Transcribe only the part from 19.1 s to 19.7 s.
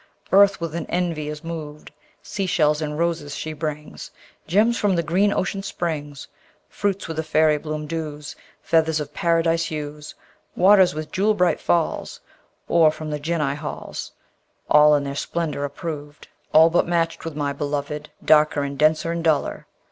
and duller.